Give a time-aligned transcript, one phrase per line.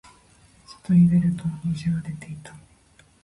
[0.89, 2.55] 外に出ると虹が出ていた。